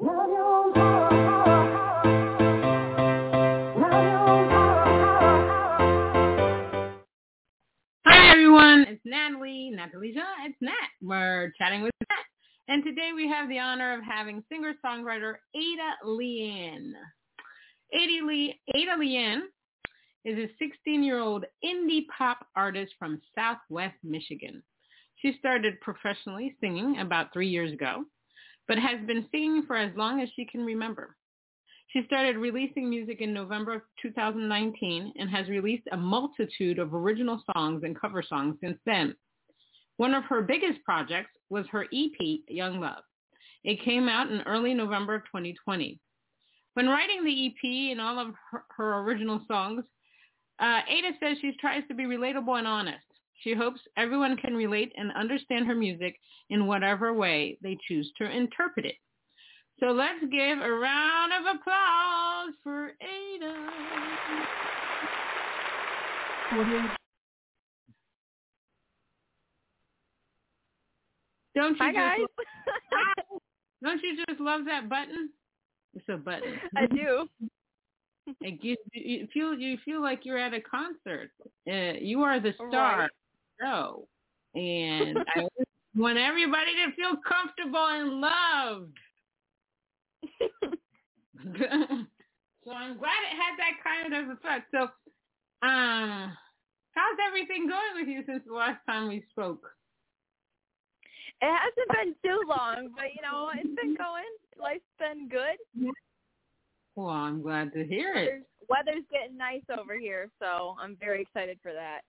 [0.00, 0.06] Hi
[8.30, 10.72] everyone, it's Natalie, Natalie it's Nat.
[11.02, 12.16] We're chatting with Nat.
[12.68, 16.92] And today we have the honor of having singer-songwriter Ada LeAnn.
[17.92, 19.40] Ada, Lee, Ada LeAnn
[20.24, 24.62] is a 16-year-old indie pop artist from Southwest Michigan.
[25.16, 28.04] She started professionally singing about three years ago,
[28.68, 31.16] but has been singing for as long as she can remember.
[31.88, 37.42] She started releasing music in November of 2019 and has released a multitude of original
[37.54, 39.14] songs and cover songs since then.
[39.96, 43.02] One of her biggest projects was her EP, Young Love.
[43.64, 45.98] It came out in early November of 2020.
[46.74, 49.82] When writing the EP and all of her, her original songs,
[50.60, 53.04] uh, Ada says she tries to be relatable and honest.
[53.40, 56.18] She hopes everyone can relate and understand her music
[56.50, 58.96] in whatever way they choose to interpret it.
[59.78, 63.54] So let's give a round of applause for Ada.
[71.54, 72.18] Don't you Hi guys.
[72.18, 73.28] Just,
[73.82, 75.30] don't you just love that button?
[75.94, 76.60] It's a button.
[76.76, 77.28] I do.
[78.40, 81.30] It gives you, you feel you feel like you're at a concert.
[81.70, 83.10] Uh, you are the star Right.
[83.60, 84.06] Show,
[84.54, 85.46] and I
[85.96, 88.98] want everybody to feel comfortable and loved.
[92.64, 94.66] so I'm glad it had that kind of effect.
[94.72, 94.82] So,
[95.66, 96.36] um,
[96.92, 99.64] how's everything going with you since the last time we spoke?
[101.40, 104.24] It hasn't been too long, but you know, it's been going.
[104.60, 105.92] Life's been good.
[106.96, 108.24] Well, I'm glad to hear it.
[108.26, 112.00] Weather's, weather's getting nice over here, so I'm very excited for that.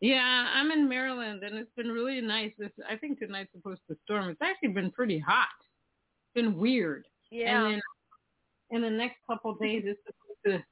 [0.00, 2.52] Yeah, I'm in Maryland, and it's been really nice.
[2.58, 4.28] This, I think tonight's supposed to storm.
[4.28, 5.48] It's actually been pretty hot.
[5.60, 7.06] It's been weird.
[7.30, 7.64] Yeah.
[7.66, 7.80] And then
[8.70, 10.64] in the next couple of days, it's supposed to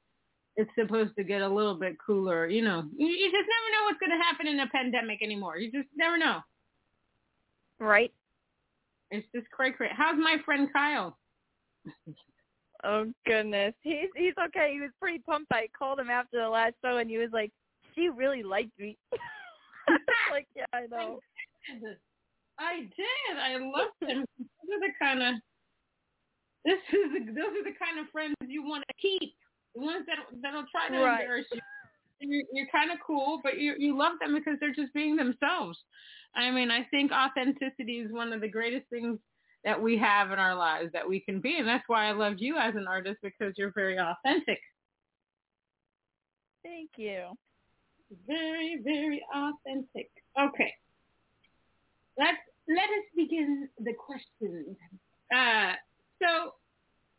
[0.57, 2.47] it's supposed to get a little bit cooler.
[2.47, 5.57] You know, you, you just never know what's going to happen in a pandemic anymore.
[5.57, 6.39] You just never know.
[7.79, 8.13] right.
[9.11, 9.89] It's just cray cray.
[9.91, 11.17] How's my friend Kyle?
[12.83, 13.73] Oh goodness.
[13.81, 14.71] He's he's okay.
[14.73, 15.51] He was pretty pumped.
[15.51, 17.51] I called him after the last show and he was like,
[17.95, 18.97] She really liked me.
[20.31, 21.19] like, yeah, I know.
[22.59, 23.37] I did.
[23.41, 24.25] I loved them.
[24.37, 25.35] Those are the kind of
[26.63, 29.33] this is the, those are the kind of friends you want to keep.
[29.75, 31.21] The ones that that'll try to Right.
[31.21, 31.59] embarrass you.
[32.21, 35.77] You're, you're kind of cool, but you you love them because they're just being themselves.
[36.33, 39.19] I mean, I think authenticity is one of the greatest things
[39.63, 42.39] that we have in our lives that we can be, and that's why I loved
[42.39, 44.59] you as an artist because you're very authentic,
[46.65, 47.27] Thank you.
[48.27, 50.09] Very very authentic.
[50.39, 50.73] Okay,
[52.17, 52.37] let's
[52.67, 54.75] let us begin the questions.
[55.33, 55.73] Uh,
[56.21, 56.53] so,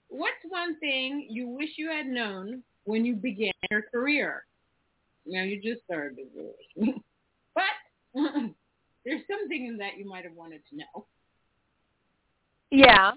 [0.08, 4.44] what's one thing you wish you had known when you began your career?
[5.26, 7.02] Now you just started, really.
[7.54, 7.64] but
[9.04, 11.06] there's something in that you might have wanted to know.
[12.70, 13.12] Yeah.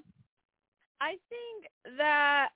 [1.02, 2.50] I think that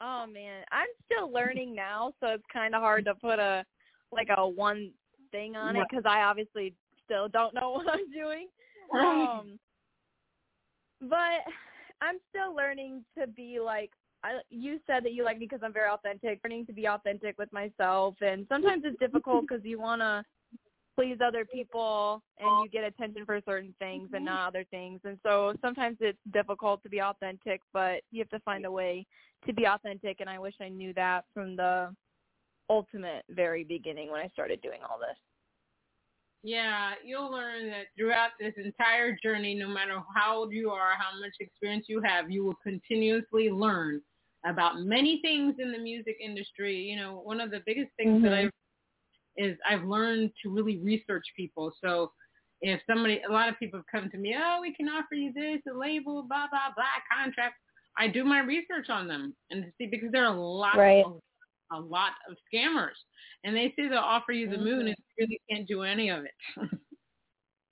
[0.00, 3.64] oh man, I'm still learning now, so it's kind of hard to put a
[4.12, 4.92] like a one
[5.32, 6.74] thing on it because I obviously
[7.04, 8.48] still don't know what I'm doing.
[8.94, 9.58] Um,
[11.00, 11.42] but
[12.00, 13.90] I'm still learning to be like
[14.22, 14.40] I.
[14.50, 16.40] You said that you like me because I'm very authentic.
[16.44, 20.24] Learning to be authentic with myself, and sometimes it's difficult because you want to
[20.96, 24.98] please other people and you get attention for certain things and not other things.
[25.04, 29.06] And so sometimes it's difficult to be authentic, but you have to find a way
[29.46, 30.20] to be authentic.
[30.20, 31.94] And I wish I knew that from the
[32.68, 35.16] ultimate very beginning when I started doing all this.
[36.42, 41.18] Yeah, you'll learn that throughout this entire journey, no matter how old you are, how
[41.18, 44.00] much experience you have, you will continuously learn
[44.44, 46.76] about many things in the music industry.
[46.76, 48.44] You know, one of the biggest things that Mhm.
[48.46, 48.52] I've
[49.38, 51.70] is I've learned to really research people.
[51.82, 52.10] So
[52.62, 55.30] if somebody, a lot of people have come to me, oh, we can offer you
[55.32, 57.56] this, a label, blah, blah, blah, contract.
[57.98, 61.04] I do my research on them and see because there are a lot, Right.
[61.04, 61.20] of,
[61.72, 62.94] a lot of scammers
[63.44, 66.24] and they say they'll offer you the moon and you really can't do any of
[66.24, 66.34] it.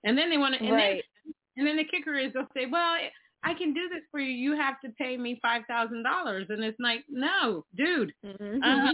[0.03, 1.03] and then they want to, and, Right.
[1.25, 2.97] then, and then the kicker is they'll say, well,
[3.43, 4.31] I can do this for you.
[4.31, 8.63] You have to pay me five thousand dollars, and it's like, no, dude, Mm-hmm.
[8.63, 8.93] uh,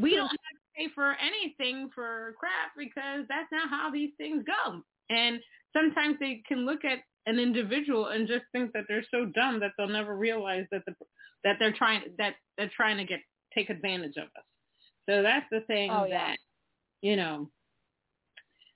[0.00, 4.44] we don't have to pay for anything for crap because that's not how these things
[4.46, 4.82] go.
[5.10, 5.40] And
[5.72, 9.72] sometimes they can look at an individual and just think that they're so dumb that
[9.76, 10.94] they'll never realize that the
[11.44, 13.20] that they're trying that they're trying to get
[13.54, 14.44] take advantage of us.
[15.08, 16.28] So that's the thing Oh, yeah.
[16.28, 16.36] that
[17.00, 17.50] you know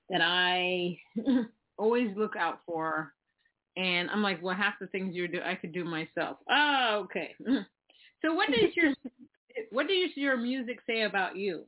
[0.08, 0.98] that I
[1.78, 3.12] always look out for.
[3.76, 6.38] And I'm like, well, half the things you do, I could do myself.
[6.50, 7.34] Oh, okay.
[8.24, 8.94] So what does your
[9.70, 11.64] what does your music say about you?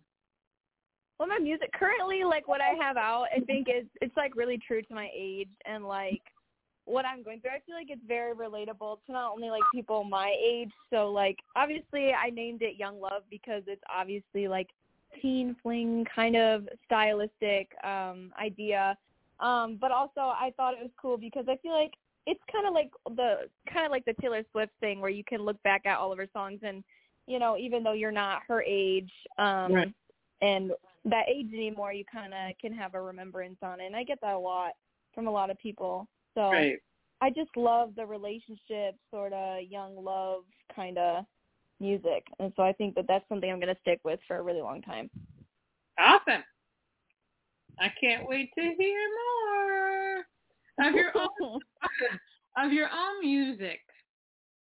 [1.19, 4.59] Well, my music currently, like what I have out, I think is it's like really
[4.67, 6.23] true to my age and like
[6.89, 7.51] what I'm going through.
[7.51, 10.71] I feel like it's very relatable to not only like people my age.
[10.91, 14.69] So like obviously I named it Young Love because it's obviously like
[15.21, 18.97] teen fling kind of stylistic um idea.
[19.41, 21.93] Um, but also I thought it was cool because I feel like
[22.27, 25.43] it's kind of like the kind of like the Taylor Swift thing where you can
[25.43, 26.83] look back at all of her songs and
[27.27, 29.93] you know even though you're not her age um Right.
[30.41, 30.73] and
[31.05, 34.21] that age anymore you kind of can have a remembrance on it and I get
[34.23, 34.73] that a lot
[35.15, 36.07] from a lot of people.
[36.39, 36.53] So
[37.21, 40.43] I just love the relationship sort of young love
[40.75, 41.25] kind of
[41.81, 42.25] music.
[42.39, 44.61] And so I think that that's something I'm going to stick with for a really
[44.61, 45.11] long time.
[45.99, 46.45] Awesome.
[47.81, 51.61] I can't wait to hear more of your own
[52.67, 53.81] of your own music.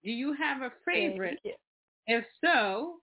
[0.04, 1.40] Do you have a favorite?
[1.44, 1.56] Thank
[2.08, 2.96] If so,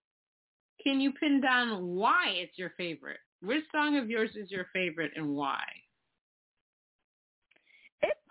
[0.83, 3.19] can you pin down why it's your favorite?
[3.43, 5.63] Which song of yours is your favorite and why?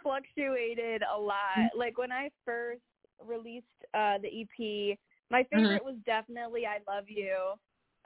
[0.05, 1.71] Fluctuated a lot.
[1.75, 2.81] Like when I first
[3.25, 4.97] released uh the EP,
[5.31, 7.53] my favorite was definitely I Love You.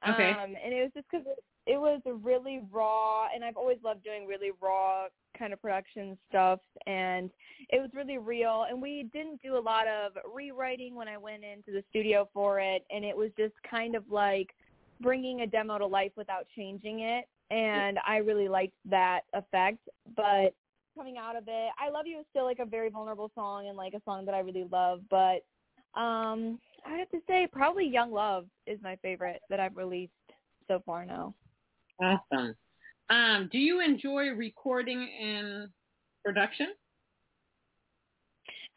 [0.09, 0.31] Okay.
[0.31, 4.03] Um and it was just cuz it, it was really raw and I've always loved
[4.03, 5.07] doing really raw
[5.37, 7.29] kind of production stuff and
[7.69, 11.43] it was really real and we didn't do a lot of rewriting when I went
[11.43, 14.49] into the studio for it and it was just kind of like
[15.01, 19.79] bringing a demo to life without changing it and I really liked that effect
[20.15, 20.55] but
[20.99, 23.77] coming out of it I Love You is still like a very vulnerable song and
[23.77, 25.45] like a song that I really love but
[25.99, 30.11] um I have to say probably Young Love is my favorite that I've released
[30.67, 31.33] so far now.
[32.01, 32.55] Awesome.
[33.09, 35.69] Um, do you enjoy recording and
[36.23, 36.67] production?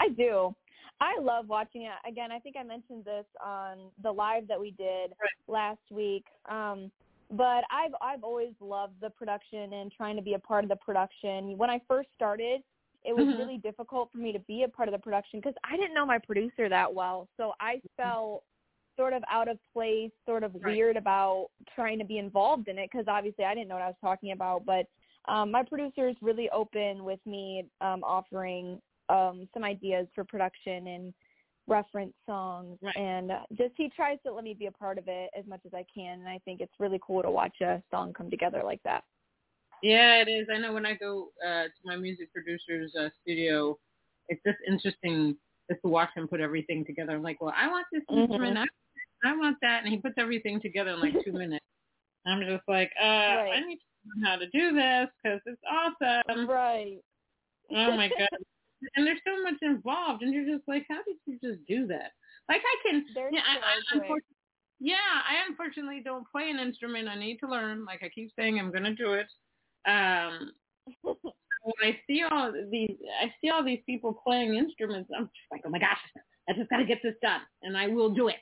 [0.00, 0.54] I do.
[1.00, 1.92] I love watching it.
[2.08, 5.12] Again, I think I mentioned this on the live that we did
[5.48, 6.24] last week.
[6.50, 6.90] Um,
[7.32, 10.76] but I've I've always loved the production and trying to be a part of the
[10.76, 11.56] production.
[11.56, 12.62] When I first started,
[13.05, 13.38] it was Mhm.
[13.38, 16.06] really difficult for me to be a part of the production because I didn't know
[16.06, 17.29] my producer that well.
[17.37, 18.44] So I felt
[18.96, 20.64] sort of out of place, sort of Right.
[20.67, 23.88] weird about trying to be involved in it because obviously I didn't know what I
[23.88, 24.64] was talking about.
[24.67, 24.87] But
[25.26, 30.87] um, my producer is really open with me um, offering um, some ideas for production
[30.87, 31.14] and
[31.69, 32.97] reference songs Right.
[32.97, 35.61] and uh, just he tries to let me be a part of it as much
[35.64, 38.62] as I can and I think it's really cool to watch a song come together
[38.64, 39.05] like that.
[39.82, 40.47] Yeah, it is.
[40.55, 43.76] I know when I go uh, to my music producer's uh, studio,
[44.29, 45.37] it's just interesting
[45.70, 47.12] just to watch him put everything together.
[47.12, 48.31] I'm like, well, I want this Mhm.
[48.31, 48.67] instrument, I,
[49.29, 51.65] I want that, and he puts everything together in like two minutes.
[52.26, 53.67] I'm just like, uh, I Right.
[53.67, 56.47] need to learn how to do this because it's awesome.
[56.49, 56.99] Right.
[57.70, 58.29] Oh my god!
[58.96, 62.12] And there's so much involved, and you're just like, how did you just do that?
[62.48, 64.19] Like I can, yeah, I, I, so
[64.81, 67.08] yeah, I unfortunately don't play an instrument.
[67.08, 67.84] I need to learn.
[67.84, 69.27] Like I keep saying, I'm gonna do it.
[69.86, 70.51] Um,
[71.03, 71.15] when
[71.82, 75.10] I see all these, I see all these people playing instruments.
[75.17, 75.98] I'm just like, oh my gosh,
[76.48, 78.36] I just gotta get this done, and I will do it.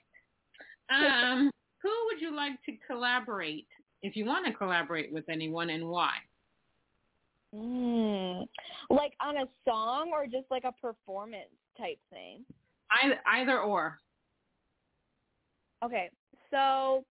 [0.90, 1.50] Um,
[1.82, 3.68] who would you like to collaborate
[4.02, 6.12] if you want to collaborate with anyone, and why?
[7.54, 8.46] Mm.
[8.88, 12.44] Like on a song or just like a performance type thing?
[13.02, 13.98] Either, either or.
[15.84, 16.10] Okay.
[16.50, 17.04] So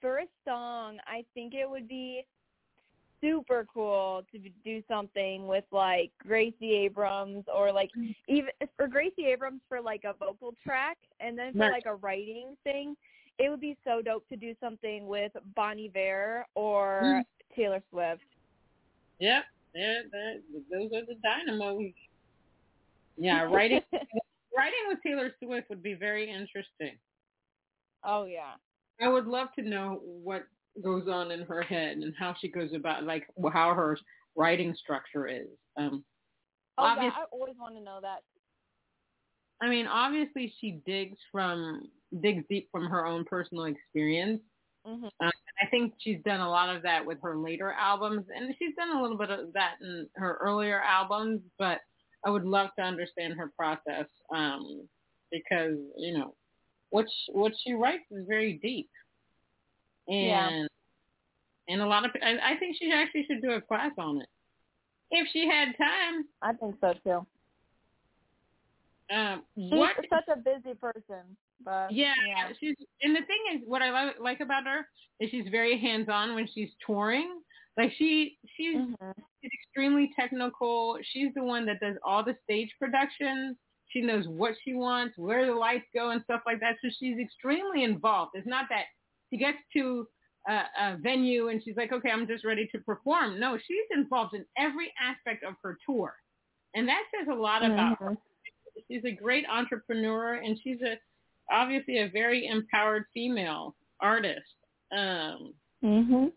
[0.00, 2.24] for a song, I think it would be
[3.20, 7.90] super cool to do something with like Gracie Abrams or like
[8.28, 12.56] even for Gracie Abrams for like a vocal track and then for like a writing
[12.64, 12.96] thing.
[13.38, 17.24] It would be so dope to do something with Bon Iver or Mm.
[17.56, 18.22] Taylor Swift.
[19.20, 19.44] Yep,
[19.74, 20.36] they're, they're,
[20.70, 21.92] those are the dynamos.
[23.16, 23.80] Yeah, writing
[24.56, 26.96] writing with Taylor Swift would be very interesting.
[28.04, 28.54] oh yeah.
[29.00, 30.44] I would love to know what
[30.82, 33.98] goes on in her head and how she goes about, like how her
[34.36, 35.48] writing structure is.
[35.76, 36.04] Um,
[36.78, 38.22] Oh yeah, I always want to know that.
[39.62, 41.88] I mean, obviously she digs from
[42.20, 44.40] digs deep from her own personal experience.
[44.86, 45.10] Mhm.
[45.20, 45.30] Uh,
[45.62, 48.90] I think she's done a lot of that with her later albums, and she's done
[48.96, 51.40] a little bit of that in her earlier albums.
[51.58, 51.80] But
[52.24, 54.88] I would love to understand her process um,
[55.30, 56.34] because you know
[56.90, 58.90] what she, what she writes is very deep,
[60.08, 60.66] and Yeah.
[61.68, 64.28] and a lot of I, I think she actually should do a class on it
[65.10, 66.28] if she had time.
[66.42, 67.26] I think so too.
[69.14, 69.96] Um, She's what?
[70.08, 72.52] such a busy person, but Yeah, yeah.
[72.58, 74.86] she's and the thing is, what I li- like about her
[75.20, 77.40] is she's very hands on when she's touring.
[77.76, 79.14] Like she she's Mhm.
[79.42, 80.98] She's extremely technical.
[81.02, 83.58] She's the one that does all the stage productions.
[83.88, 86.76] She knows what she wants, where the lights go, and stuff like that.
[86.82, 88.32] So she's extremely involved.
[88.34, 88.86] It's not that
[89.30, 90.08] she gets to
[90.48, 93.38] a, a venue and she's like, okay, I'm just ready to perform.
[93.40, 96.14] No, she's involved in every aspect of her tour,
[96.74, 98.16] and that says a lot about her.
[98.88, 100.98] She's a great entrepreneur, and she's a
[101.50, 104.54] obviously a very empowered female artist.
[104.92, 106.32] Um, Mhm.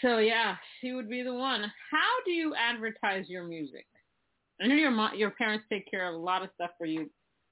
[0.00, 1.72] so yeah, she would be the one.
[1.90, 3.86] How do you advertise your music?
[4.60, 7.10] I know your mo- your parents take care of a lot of stuff for you,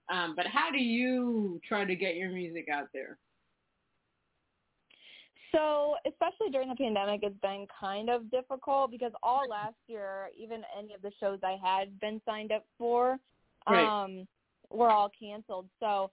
[0.08, 3.18] um, but how do you try to get your music out there?
[5.52, 10.62] So, especially during the pandemic, it's been kind of difficult because all last year, even
[10.78, 13.18] any of the shows I had been signed up for,
[13.68, 13.88] Right.
[13.88, 14.28] um,
[14.70, 15.68] were all canceled.
[15.80, 16.12] So,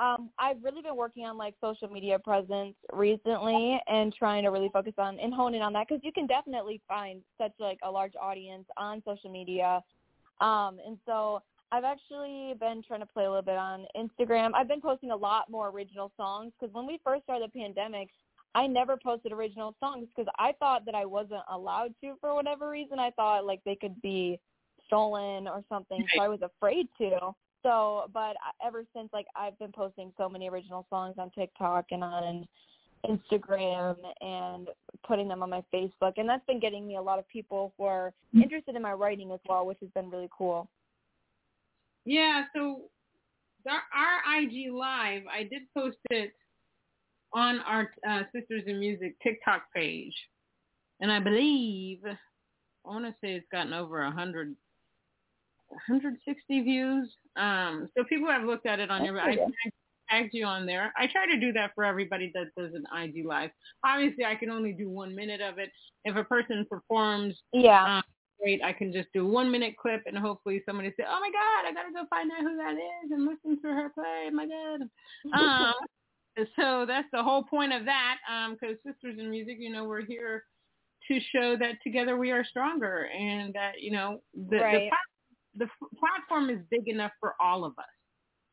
[0.00, 4.70] um, I've really been working on like social media presence recently and trying to really
[4.72, 7.90] focus on and hone in on that because you can definitely find such like a
[7.90, 9.82] large audience on social media.
[10.40, 14.52] Um, and so I've actually been trying to play a little bit on Instagram.
[14.54, 18.08] I've been posting a lot more original songs because when we first started the pandemic,
[18.54, 22.70] I never posted original songs because I thought that I wasn't allowed to for whatever
[22.70, 22.98] reason.
[22.98, 24.40] I thought like they could be
[24.86, 27.34] stolen or something, so I was afraid to.
[27.62, 32.02] So, but ever since like I've been posting so many original songs on TikTok and
[32.02, 32.46] on
[33.06, 34.68] Instagram and
[35.06, 37.84] putting them on my Facebook, and that's been getting me a lot of people who
[37.84, 40.68] are interested in my writing as well, which has been really cool.
[42.04, 42.82] Yeah, so
[43.68, 46.32] our, our IG live, I did post it
[47.32, 50.14] on our uh, Sisters in Music TikTok page,
[51.00, 54.54] and I believe I want to say it's gotten over a hundred.
[55.70, 57.10] 160 views.
[57.36, 59.18] Um, so people have looked at it on your.
[59.20, 59.36] I
[60.10, 60.92] tagged you on there.
[60.98, 63.50] I try to do that for everybody that does an IG live.
[63.84, 65.70] Obviously, I can only do one minute of it.
[66.04, 67.98] If a person performs Yeah.
[67.98, 68.02] um,
[68.40, 71.68] great, I can just do one minute clip and hopefully somebody say, "Oh my God,
[71.68, 74.82] I gotta go find out who that is and listen to her play." My God.
[75.32, 75.74] Um,
[76.56, 78.16] so that's the whole point of that.
[78.50, 80.44] Because Sisters in Music, you know, we're here
[81.08, 84.88] to show that together we are stronger, and that you know the the, Right.
[84.88, 85.00] plat-
[85.56, 87.84] the f- platform is big enough for all of us.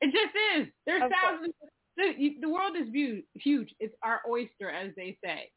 [0.01, 0.67] It just is.
[0.85, 1.53] There's Of thousands.
[1.95, 3.73] The, the world is hu- huge.
[3.79, 5.49] It's our oyster, as they say.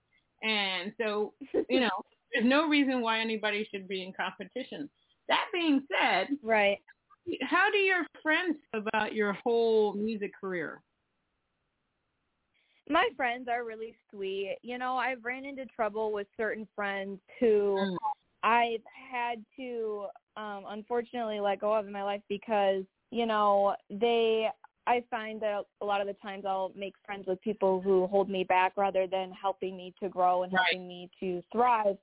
[0.43, 1.35] And so,
[1.69, 1.91] you know,
[2.33, 4.89] there's no reason why anybody should be in competition.
[5.29, 6.79] That being said, right.
[7.43, 10.83] how do your friends about your whole music career?
[12.89, 14.57] My friends are really sweet.
[14.63, 17.97] You know, I've ran into trouble with certain friends who Mm.
[18.43, 18.83] I've
[19.13, 20.07] had to
[20.41, 24.49] um unfortunately let go of in my life because, you know, they
[24.87, 28.29] I find that a lot of the times I'll make friends with people who hold
[28.29, 30.63] me back rather than helping me to grow and Right.
[30.73, 31.97] helping me to thrive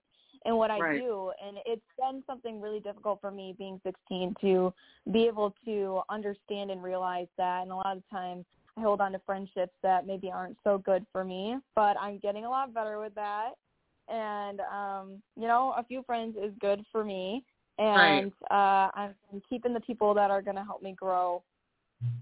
[0.45, 0.99] in what I Right.
[0.99, 1.31] do.
[1.43, 4.73] And it's been something really difficult for me being 16 to
[5.11, 7.63] be able to understand and realize that.
[7.63, 8.45] And a lot of times
[8.77, 12.45] I hold on to friendships that maybe aren't so good for me, but I'm getting
[12.45, 13.53] a lot better with that.
[14.07, 17.43] And um, you know, a few friends is good for me,
[17.77, 19.15] and uh, I'm
[19.49, 21.43] keeping the people that are going to help me grow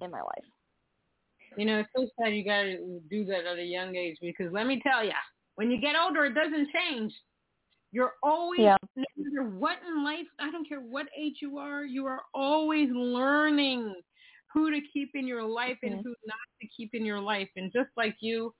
[0.01, 0.43] in my life.
[1.57, 4.51] You know, it's so sad you got to do that at a young age because
[4.51, 5.11] let me tell you,
[5.55, 7.13] when you get older, it doesn't change.
[7.91, 8.77] You're always, Yeah.
[8.95, 12.89] no matter what in life, I don't care what age you are, you are always
[12.91, 13.93] learning
[14.53, 16.03] who to keep in your life and Mhm.
[16.03, 17.49] who not to keep in your life.
[17.55, 18.53] And just like you,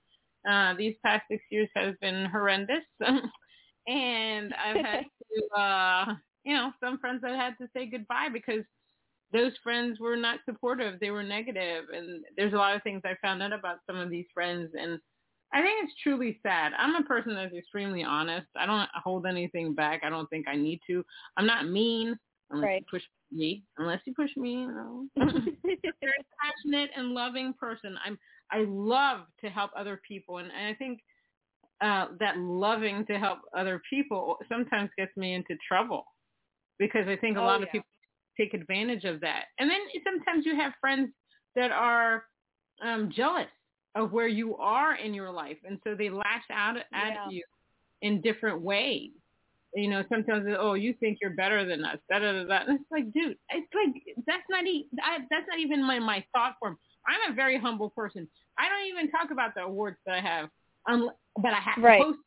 [0.48, 2.84] uh, these past six years has been horrendous.
[3.86, 5.04] and I've had
[5.54, 6.14] to, uh,
[6.46, 8.62] you know, some friends I've had to say goodbye because
[9.32, 11.00] those friends were not supportive.
[11.00, 14.10] They were negative, and there's a lot of things I found out about some of
[14.10, 15.00] these friends, and
[15.52, 16.72] I think it's truly sad.
[16.78, 18.46] I'm a person that's extremely honest.
[18.56, 20.02] I don't hold anything back.
[20.04, 21.04] I don't think I need to.
[21.36, 22.16] I'm not mean
[22.50, 22.80] unless Right.
[22.80, 23.64] you push me.
[23.78, 25.06] Unless you push me, you know.
[25.16, 27.96] very passionate and loving person.
[28.04, 28.16] I'm
[28.52, 31.00] I love to help other people, and, and I think
[31.80, 36.04] uh, that loving to help other people sometimes gets me into trouble
[36.78, 37.86] because I think a Oh, lot of people
[38.36, 39.44] take advantage of that.
[39.58, 41.10] And then sometimes you have friends
[41.54, 42.24] that are
[42.82, 43.46] um, jealous
[43.94, 47.28] of where you are in your life, and so they lash out at Yeah.
[47.30, 47.42] you
[48.02, 49.10] in different ways.
[49.74, 52.58] you know, sometimes oh, you think you're better than us, da da da da.
[52.66, 56.24] And it's like, dude, it's like that's not e- I, that's not even my my
[56.32, 56.78] thought form.
[57.06, 58.28] I'm a very humble person.
[58.58, 60.48] I don't even talk about the awards that I have,
[60.88, 61.98] um, but I have right.
[61.98, 62.18] to post.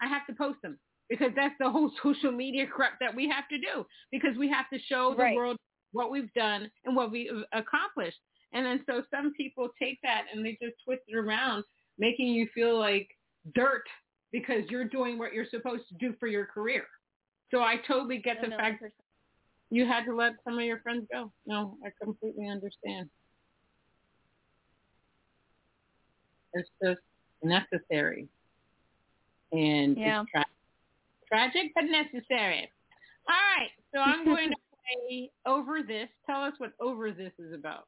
[0.00, 0.78] I have to post them
[1.08, 4.68] because that's the whole social media crap that we have to do because we have
[4.72, 5.36] to show the right.
[5.36, 5.56] world
[5.92, 8.18] what we've done and what we've accomplished.
[8.54, 11.64] And then so some people take that and they just twist it around,
[11.98, 13.08] making you feel like
[13.54, 13.84] dirt
[14.30, 16.84] because you're doing what you're supposed to do for your career.
[17.50, 18.92] So I totally get the fact that
[19.70, 21.30] you had to let some of your friends go.
[21.46, 23.08] No, I completely understand.
[26.54, 27.00] It's just
[27.42, 28.28] necessary.
[29.52, 30.22] And yeah.
[30.22, 30.30] it's
[31.32, 32.70] tragic but necessary.
[33.28, 34.56] All right, so I'm going to
[35.06, 36.08] play Over This.
[36.26, 37.86] Tell us what Over This is about.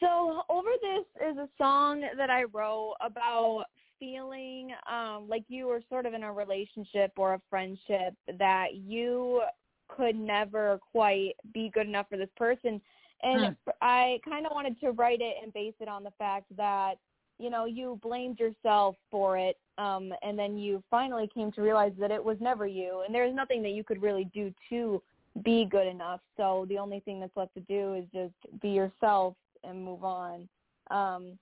[0.00, 3.64] So Over This is a song that I wrote about
[4.00, 9.40] feeling um like you were sort of in a relationship or a friendship that you
[9.88, 12.80] could never quite be good enough for this person
[13.22, 13.70] and hmm.
[13.80, 16.94] I kind of wanted to write it and base it on the fact that
[17.38, 21.92] you know you blamed yourself for it um and then you finally came to realize
[21.98, 25.02] that it was never you and there's nothing that you could really do to
[25.44, 29.34] be good enough so the only thing that's left to do is just be yourself
[29.64, 30.48] and move on
[30.90, 31.38] um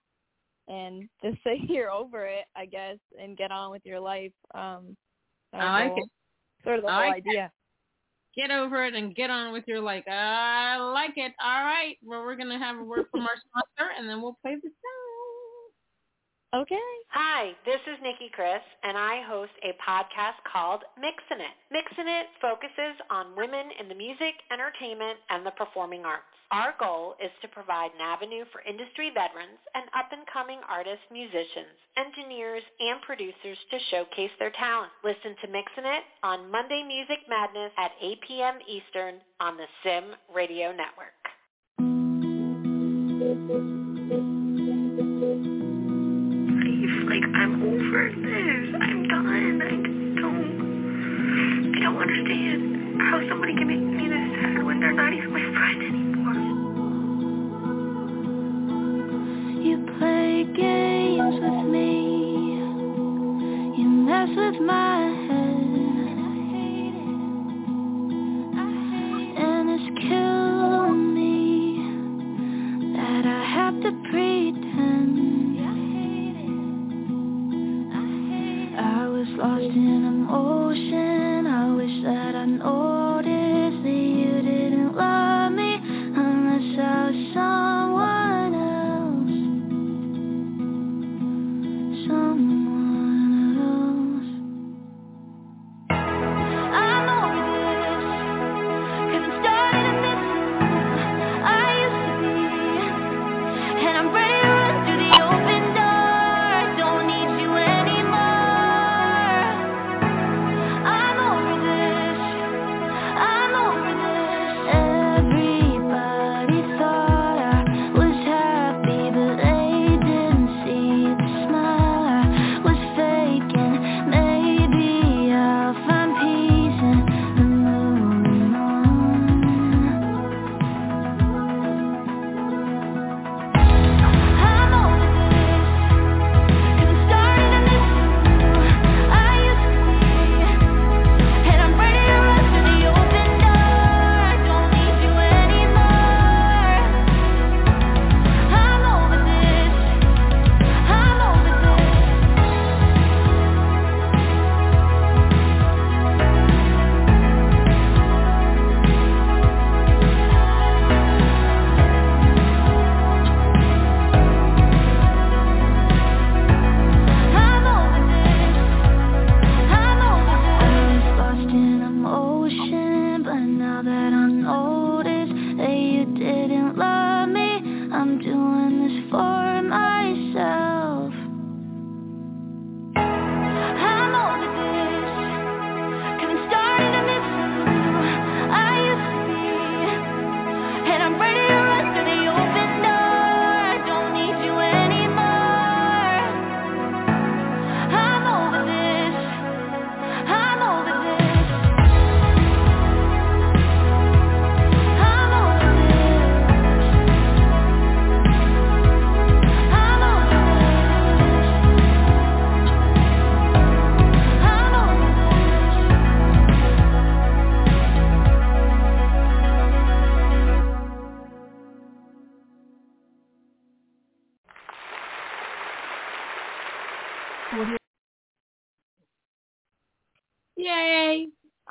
[0.68, 4.32] and just say you're over it, I guess, and get on with your life.
[4.54, 4.96] Um,
[5.52, 6.08] I like it.
[6.64, 7.52] Sort of the I whole like idea.
[8.34, 10.04] Get over it and get on with your life.
[10.08, 11.32] I like it.
[11.42, 11.98] All right.
[12.02, 15.01] Well, we're gonna have a word from our sponsor, and then we'll play the song.
[16.54, 16.76] Okay.
[17.08, 21.56] Hi, this is Nikki Chris, and I host a podcast called Mixin' It.
[21.72, 26.28] Mixin' It focuses on women in the music, entertainment, and the performing arts.
[26.52, 32.60] Our goal is to provide an avenue for industry veterans and up-and-coming artists, musicians, engineers,
[32.84, 34.92] and producers to showcase their talent.
[35.00, 38.60] Listen to Mixin' It on Monday Music Madness at 8 p.m.
[38.68, 41.16] Eastern on the Sim Radio Network.
[47.12, 48.74] Like I'm over this.
[48.80, 49.60] I'm done.
[49.60, 49.76] I
[50.18, 51.76] don't.
[51.76, 55.44] I don't understand how somebody can make me this sad when they're not even my
[55.52, 56.40] friend anymore.
[59.60, 62.00] You play games with me.
[63.76, 65.11] You mess with my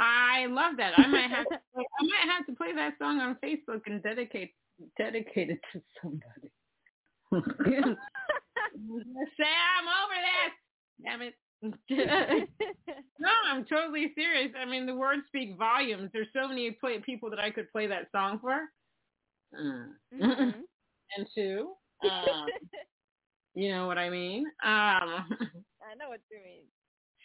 [0.01, 0.97] I love that.
[0.97, 4.01] I might have to play, I might have to play that song on Facebook and
[4.01, 4.53] dedicate
[4.97, 6.51] dedicate it to somebody.
[9.37, 10.53] Say I'm over this.
[11.03, 11.35] Damn it.
[13.19, 14.51] no, I'm totally serious.
[14.59, 16.09] I mean, the words speak volumes.
[16.13, 18.59] There's so many play- people that I could play that song for.
[19.53, 19.93] Mhm.
[20.13, 21.73] and two,
[22.09, 22.47] um,
[23.53, 24.45] you know what I mean.
[24.63, 25.27] Um,
[25.83, 26.63] I know what you mean.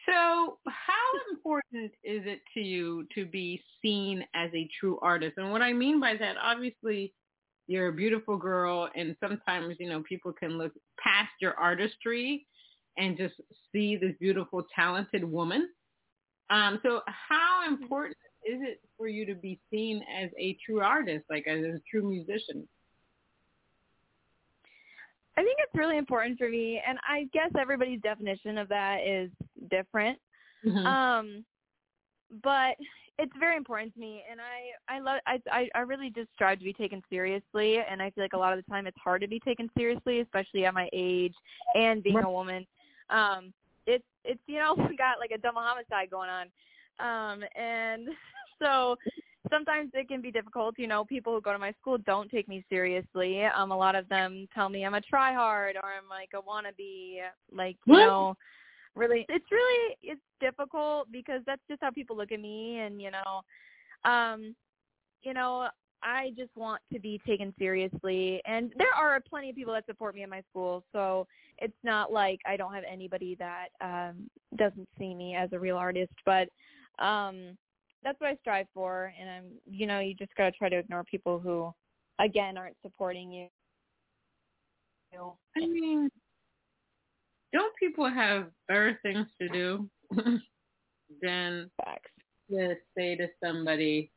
[0.06, 5.34] So, how important is it to you to be seen as a true artist?
[5.36, 7.12] And what I mean by that, obviously,
[7.66, 12.46] you're a beautiful girl, and sometimes you know people can look past your artistry
[12.96, 13.34] and just
[13.72, 15.68] see this beautiful, talented woman.
[16.50, 18.16] Um, so, how important
[18.46, 22.08] is it for you to be seen as a true artist, like as a true
[22.08, 22.68] musician?
[25.38, 29.30] I think it's really important for me, and I guess everybody's definition of that is
[29.66, 30.18] different.
[30.64, 30.87] Mhm.
[30.87, 31.44] Um,
[32.42, 32.76] but
[33.18, 36.59] it's very important to me, and I I love I I I really just strive
[36.59, 39.20] to be taken seriously, and I feel like a lot of the time it's hard
[39.22, 41.35] to be taken seriously, especially at my age
[41.74, 42.66] and being a woman.
[43.11, 43.52] Um,
[43.87, 46.46] it's it's you know we got like a double homicide going on,
[46.98, 48.09] um, and
[48.62, 48.96] so
[49.50, 50.74] sometimes it can be difficult.
[50.79, 53.44] You know, people who go to my school don't take me seriously.
[53.44, 56.42] Um, a lot of them tell me I'm a try hard or I'm like a
[56.42, 57.20] wannabe.
[57.52, 58.07] Like you What?
[58.07, 58.37] know,
[58.96, 63.11] really, it's really it's difficult because that's just how people look at me, and you
[63.11, 64.54] know, um,
[65.22, 65.68] you know.
[66.02, 70.14] I just want to be taken seriously, and there are plenty of people that support
[70.14, 70.85] me at my school.
[70.92, 71.26] So
[71.59, 75.76] it's not like I don't have anybody that um, doesn't see me as a real
[75.76, 76.12] artist.
[76.24, 76.48] But
[76.98, 77.56] um,
[78.04, 81.02] that's what I strive for, and I'm, you know, you just gotta try to ignore
[81.02, 81.72] people who,
[82.20, 83.48] again, aren't supporting you.
[85.56, 86.11] I mean,
[87.56, 89.88] don't people have better things to do
[91.22, 92.10] than Facts.
[92.50, 94.10] to say to somebody,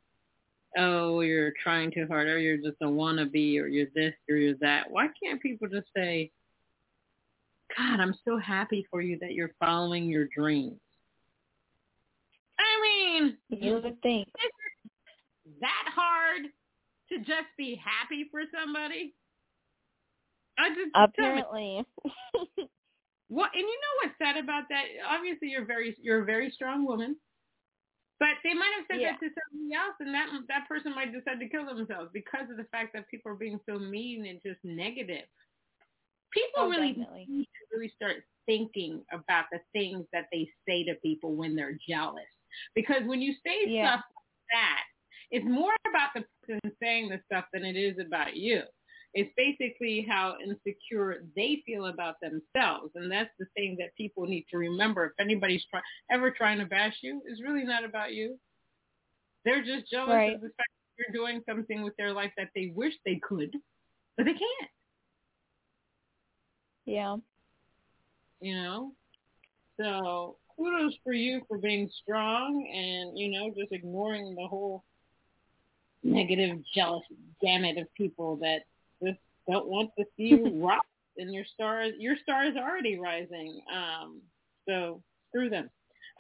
[0.78, 4.56] "Oh, you're trying too hard, or you're just a wannabe, or you're this, or you're
[4.56, 4.92] that"?
[4.92, 6.32] Why can't people just say,
[7.78, 10.80] "God, I'm so happy for you that you're following your dreams"?
[12.60, 14.28] I mean, You would think.
[15.62, 16.42] that hard
[17.10, 19.14] to just be happy for somebody?
[20.58, 21.86] I just Apparently.
[23.30, 24.86] What and you know what's sad about that?
[25.08, 27.16] Obviously, you're very you're a very strong woman,
[28.20, 29.12] but they might have said Yeah.
[29.12, 32.58] that to somebody else, and that that person might decide to kill themselves because of
[32.58, 35.28] the fact that people are being so mean and just negative.
[36.34, 37.28] People Oh, really definitely.
[37.28, 41.78] need to really start thinking about the things that they say to people when they're
[41.88, 42.30] jealous,
[42.76, 43.92] because when you say Yeah.
[43.92, 44.84] stuff like that,
[45.32, 48.64] it's more about the person saying the stuff than it is about you.
[49.14, 54.46] It's basically how insecure they feel about themselves, and that's the thing that people need
[54.52, 55.06] to remember.
[55.06, 58.40] If anybody's try- ever trying to bash you, it's really not about you.
[59.46, 60.36] They're just jealous Right.
[60.36, 63.56] of the fact that you're doing something with their life that they wish they could,
[64.16, 64.72] but they can't.
[66.86, 67.18] yeah.
[68.42, 68.96] You know,
[69.78, 74.84] so kudos for you for being strong and you know just ignoring the whole
[76.04, 77.04] negative, jealous
[77.42, 78.62] gamut of people that
[79.50, 80.80] don't want to see you rise.
[81.18, 83.62] And your stars your star is already rising.
[83.74, 84.22] Um,
[84.68, 85.70] so screw them.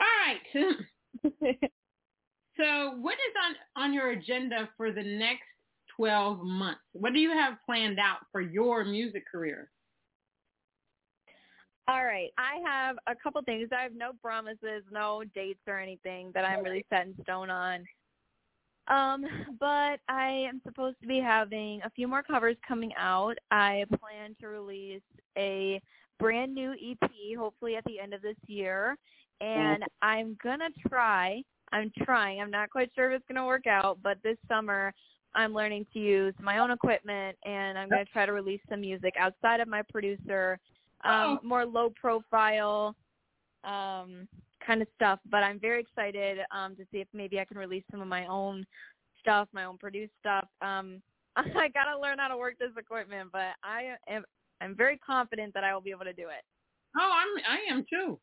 [0.02, 0.76] All right.
[2.58, 5.44] so what is on on your agenda for the next
[5.96, 6.82] twelve months?
[6.92, 9.70] What do you have planned out for your music career?
[11.88, 12.30] All right.
[12.38, 13.70] I have a couple things.
[13.76, 17.84] I have no promises, no dates or anything that I'm really set in stone on.
[18.90, 19.24] Um,
[19.60, 23.36] but I am supposed to be having a few more covers coming out.
[23.52, 25.02] I plan to release
[25.38, 25.82] a
[26.20, 28.98] brand new EP hopefully at the end of this year.
[29.42, 32.42] And I'm gonna try I'm trying.
[32.42, 34.94] I'm not quite sure if it's gonna work out, but this summer
[35.36, 39.14] I'm learning to use my own equipment and I'm gonna try to release some music
[39.18, 40.60] outside of my producer
[41.06, 41.40] um, Oh.
[41.44, 42.96] more low profile
[43.64, 44.28] um,
[44.66, 45.20] kind of stuff.
[45.30, 48.26] But I'm very excited um, to see if maybe I can release some of my
[48.28, 48.66] own
[49.20, 50.48] stuff, my own produced stuff.
[50.62, 51.02] Um,
[51.36, 54.24] I gotta learn how to work this equipment, but I am
[54.62, 56.44] I'm very confident that I will be able to do it.
[56.98, 58.20] Oh, I'm I am too.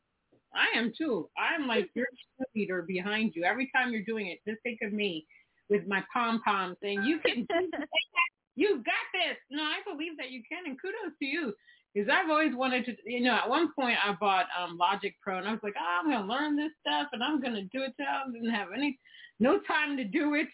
[0.53, 1.29] I am too.
[1.37, 2.07] I'm like your
[2.55, 3.43] cheerleader behind you.
[3.43, 5.25] Every time you're doing it, just think of me
[5.69, 7.47] with my pom pom saying, "You can,
[8.55, 11.53] you got this." No, I believe that you can, and kudos to you.
[11.93, 15.37] Because I've always wanted to, you know, at one point I bought um Logic Pro,
[15.39, 17.93] and I was like, oh, I'm gonna learn this stuff, and I'm gonna do it.
[17.97, 18.99] Till I didn't have any,
[19.39, 20.47] no time to do it.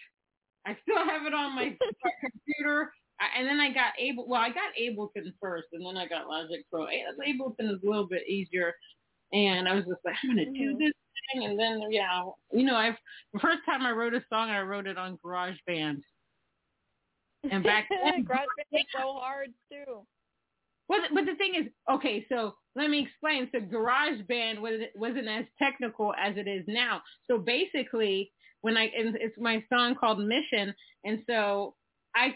[0.65, 1.78] I still have it on my,
[2.22, 2.93] computer.
[3.19, 4.28] I, and then I got able.
[4.28, 6.86] Well, I got Ableton first, and then I got Logic Pro.
[6.88, 8.74] Ableton is a little bit easier,
[9.34, 10.80] and I was just like, I'm gonna do Mhm.
[10.80, 10.93] this
[11.34, 12.96] thing, and then yeah, you know, I've
[13.34, 16.02] the first time I wrote a song, I wrote it on GarageBand.
[17.52, 20.06] And back then, GarageBand is so hard too.
[20.89, 23.50] Well, but the thing is, okay, so let me explain.
[23.52, 27.02] So GarageBand was wasn't as technical as it is now.
[27.30, 31.76] So basically, when I and it's my song called Mission, and so
[32.15, 32.34] I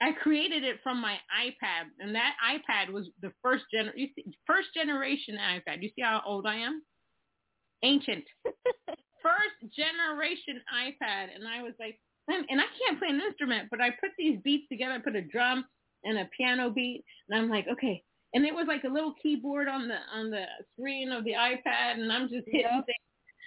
[0.00, 3.90] I created it from my iPad, and that iPad was the first gen
[4.46, 5.82] first generation iPad.
[5.82, 6.82] You see how old I am?
[7.82, 8.24] Ancient.
[9.24, 13.90] first generation iPad, and I was like, and I can't play an instrument, but I
[13.90, 14.94] put these beats together.
[14.94, 15.64] I put a drum
[16.04, 18.02] and a piano beat, and I'm like, okay.
[18.34, 22.00] And it was like a little keyboard on the on the screen of the iPad,
[22.00, 22.86] and I'm just hitting Yep.
[22.86, 23.06] things,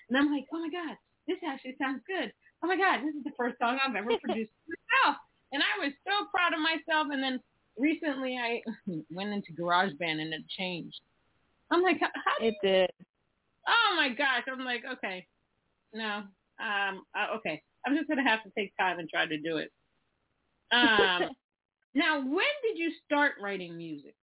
[0.10, 0.96] and I'm like, oh my god,
[1.28, 2.32] this actually sounds good.
[2.64, 5.18] Oh my god, this is the first song I've ever produced myself,
[5.52, 7.08] and I was so proud of myself.
[7.12, 7.40] And then
[7.78, 8.62] recently, I
[9.12, 11.02] went into GarageBand, and it changed.
[11.70, 12.90] I'm like, how, how It did.
[13.68, 15.28] oh my gosh i'm like okay
[15.94, 16.24] no
[16.62, 19.70] um uh, okay i'm just gonna have to take time and try to do it
[20.72, 21.30] um
[21.98, 24.16] now when did you start writing music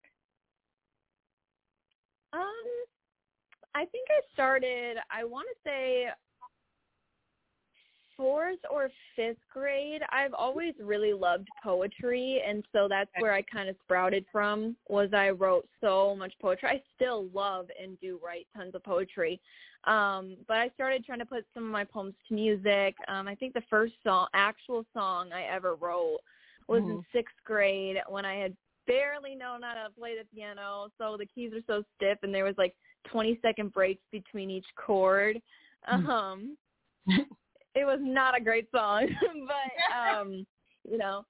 [2.35, 2.67] Um,
[3.77, 4.97] I think I started.
[5.11, 6.07] I want to say
[8.17, 10.03] fourth or fifth grade.
[10.11, 14.77] I've always really loved poetry, and so that's where I kind of sprouted from.
[14.89, 16.69] Was I wrote so much poetry.
[16.69, 19.41] I still love and do write tons of poetry.
[19.85, 22.95] Um, but I started trying to put some of my poems to music.
[23.07, 26.19] Um, I think the first song, actual song I ever wrote,
[26.69, 27.05] was in Mhm.
[27.13, 31.53] sixth grade when I had barely known how to play the piano, so the keys
[31.53, 35.41] were so stiff, and there was like 20 second breaks between each chord.
[35.91, 36.09] Mm.
[36.09, 36.59] Um,
[37.75, 39.09] it was not a great song,
[39.49, 40.47] but um,
[40.89, 41.25] you know,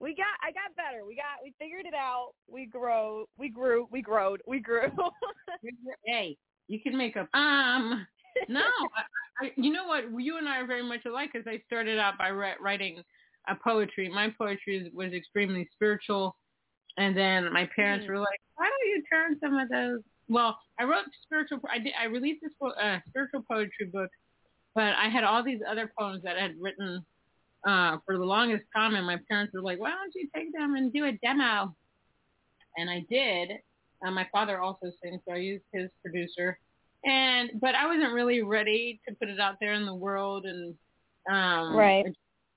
[0.00, 1.04] we got I got better.
[1.04, 2.32] We got we figured it out.
[2.48, 4.90] We grow, we grew, we growed, we grew.
[6.04, 6.36] hey
[6.68, 8.06] you can make up um
[8.48, 11.62] no I, I, you know what you and i are very much alike because i
[11.66, 13.02] started out by ri- writing
[13.48, 16.36] a poetry my poetry was extremely spiritual
[16.98, 18.10] and then my parents Mhm.
[18.10, 21.92] were like why don't you turn some of those well i wrote spiritual i did
[21.98, 24.10] i released this uh, spiritual poetry book
[24.74, 27.04] but i had all these other poems that i had written
[27.66, 30.74] uh for the longest time and my parents were like why don't you take them
[30.74, 31.74] and do a demo
[32.76, 33.50] and i did
[34.04, 36.58] uh, my father also sings, so I used his producer.
[37.04, 40.74] And but I wasn't really ready to put it out there in the world, and
[41.30, 42.04] um, Right.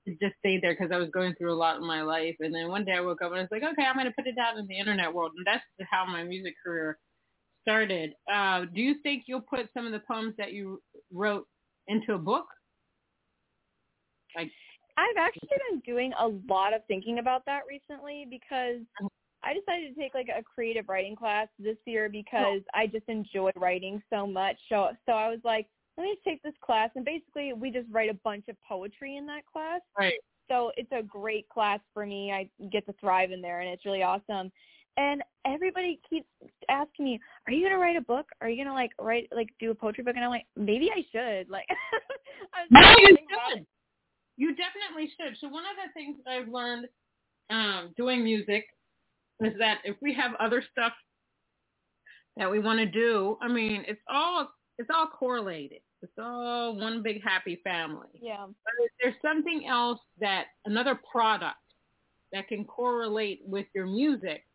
[0.08, 2.36] Just stayed there because I was going through a lot in my life.
[2.40, 4.14] And then one day I woke up and I was like, okay, I'm going to
[4.14, 6.98] put it out in the internet world, and that's how my music career
[7.62, 8.14] started.
[8.32, 10.82] Uh, do you think you'll put some of the poems that you
[11.12, 11.46] wrote
[11.88, 12.46] into a book?
[14.36, 14.52] Like,
[14.98, 18.82] I've actually been doing a lot of thinking about that recently because
[19.44, 23.52] I decided to take like a creative writing class this year because I just enjoy
[23.56, 24.58] writing so much.
[24.68, 25.68] So so I was like,
[26.00, 29.26] let me take this class and basically we just write a bunch of poetry in
[29.28, 29.82] that class.
[29.98, 30.14] right.
[30.50, 32.32] So it's a great class for me.
[32.32, 34.52] I get to thrive in there and it's really awesome.
[34.98, 36.28] And everybody keeps
[36.70, 38.28] asking me, "Are you gonna write a book?
[38.42, 41.06] Are you gonna like write like do a poetry book?" And I'm like, maybe I
[41.12, 41.50] should.
[41.50, 41.68] Like,
[42.54, 43.18] I was No, you
[43.54, 43.66] should.
[44.38, 45.38] You definitely should.
[45.40, 46.88] So one of the things that I've learned
[47.50, 48.66] um, doing music
[49.42, 50.94] is that if we have other stuff
[52.38, 55.82] that we want to do, I mean, it's all it's all correlated.
[56.02, 58.08] It's all one big happy family.
[58.22, 58.46] Yeah.
[58.48, 61.58] But if there's something else that another product
[62.32, 64.46] that can correlate with your music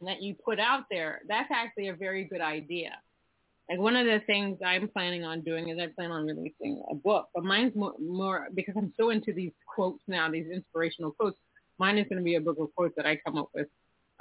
[0.00, 2.92] that you put out there, that's actually a very good idea.
[3.68, 6.94] Like one of the things I'm planning on doing is I plan on releasing a
[6.94, 11.38] book, but mine's more, more because I'm so into these quotes now, these inspirational quotes.
[11.78, 13.68] Mine is going to be a book of quotes that I come up with,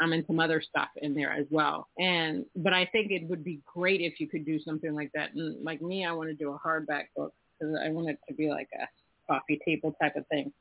[0.02, 1.88] um, and some other stuff in there as well.
[2.00, 5.34] And but I think it would be great if you could do something like that.
[5.36, 8.34] And like me, I want to do a hardback book because I want it to
[8.34, 8.88] be like a
[9.32, 10.52] coffee table type of thing.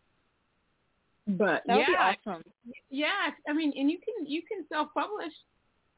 [1.27, 2.43] But That would yeah, be awesome.
[2.91, 5.33] yeah, I mean, and you can you can self-publish.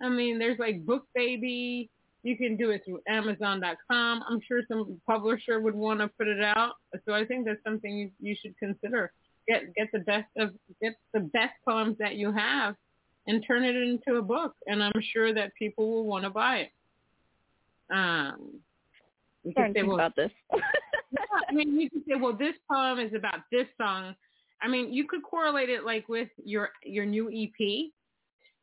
[0.00, 1.88] I mean, there's like BookBaby.
[2.24, 4.22] You can do it through Amazon.com.
[4.28, 6.74] I'm sure some publisher would want to put it out.
[7.05, 9.12] So I think that's something you, you should consider.
[9.48, 10.50] Get get the best of
[10.81, 12.76] get the best poems that you have,
[13.27, 14.55] and turn it into a book.
[14.67, 16.71] And I'm sure that people will want to buy it.
[17.95, 18.61] Um,
[19.45, 20.31] you Starting can say, think well, about this.
[20.53, 20.61] yeah,
[21.49, 24.15] I mean, you could say, well, this poem is about this song.
[24.61, 27.91] I mean, you could correlate it like with your your new EP,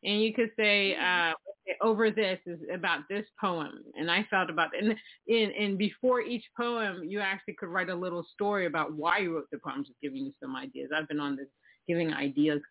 [0.03, 1.33] and you could say, uh,
[1.81, 4.83] over this is about this poem, and I felt about it.
[4.83, 4.95] And
[5.27, 9.35] and and before each poem, you actually could write a little story about why you
[9.35, 10.89] wrote the poem, just giving you some ideas.
[10.95, 11.47] I've been on this
[11.87, 12.61] giving ideas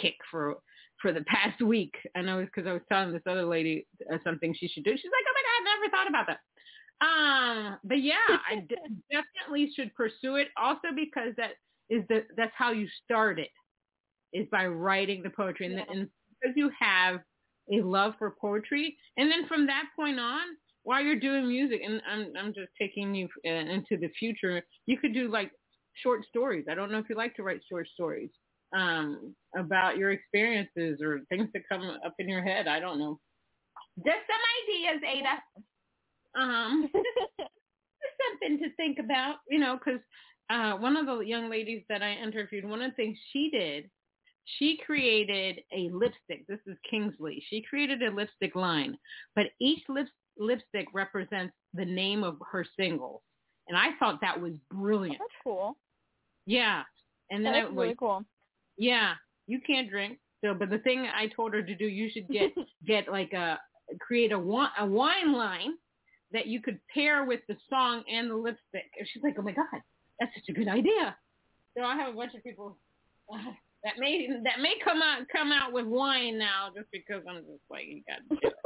[0.00, 0.56] kick for
[1.00, 1.94] for the past week.
[2.16, 4.92] I know because I was telling this other lady uh, something she should do.
[4.92, 6.40] She's like, oh my god, I never thought about that.
[7.02, 8.76] Um, but yeah, I d-
[9.10, 10.48] definitely should pursue it.
[10.56, 11.52] Also because that
[11.88, 13.48] is the that's how you start it,
[14.32, 15.84] is by writing the poetry, and, Yeah.
[15.88, 16.08] and
[16.40, 17.20] because you have
[17.72, 20.42] a love for poetry, and then from that point on,
[20.82, 24.98] while you're doing music, and I'm I'm just taking you uh, into the future, you
[24.98, 25.52] could do like
[26.02, 26.66] short stories.
[26.70, 28.30] I don't know if you like to write short stories
[28.76, 32.68] um, about your experiences or things that come up in your head.
[32.68, 33.18] I don't know.
[33.98, 36.42] Just some ideas, Ada.
[36.42, 40.00] Um, just something to think about, you know, because
[40.50, 43.90] uh, one of the young ladies that I interviewed, one of the things she did,
[44.58, 46.46] she created a lipstick.
[46.48, 47.42] This is Kingsley.
[47.48, 48.96] She created a lipstick line,
[49.36, 50.06] but each lip,
[50.38, 53.22] lipstick represents the name of her singles.
[53.68, 55.18] And I thought that was brilliant.
[55.18, 55.76] That's cool.
[56.46, 56.82] Yeah.
[57.30, 58.24] And then That's really cool.
[58.80, 59.12] Yeah,
[59.46, 60.18] you can't drink.
[60.42, 62.52] So, but the thing I told her to do, you should get
[62.86, 63.58] get like a
[64.00, 65.74] create a wine a wine line
[66.32, 68.90] that you could pair with the song and the lipstick.
[68.98, 69.82] And she's like, oh my god,
[70.18, 71.14] that's such a good idea.
[71.76, 72.78] So I have a bunch of people
[73.32, 73.52] uh,
[73.84, 77.62] that may that may come out come out with wine now just because I'm just
[77.70, 78.50] like you got to.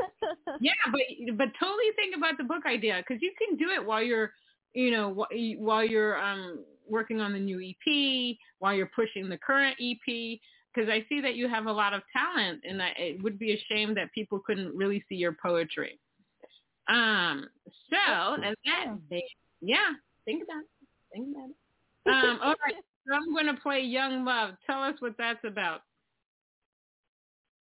[0.61, 1.01] Yeah, but
[1.37, 4.33] but totally think about the book idea because you can do it while you're
[4.75, 5.27] you know
[5.59, 10.39] while you're um working on the new EP, while you're pushing the current EP.
[10.75, 13.53] Because I see that you have a lot of talent, and I, it would be
[13.53, 15.99] a shame that people couldn't really see your poetry.
[16.89, 17.47] Um.
[17.91, 19.23] So, and that,
[19.61, 19.93] yeah,
[20.25, 20.89] think about it.
[21.13, 21.57] Think about it.
[22.07, 22.39] Um.
[22.43, 22.75] All right.
[23.07, 24.51] So I'm going to play Young Love.
[24.67, 25.81] Tell us what that's about.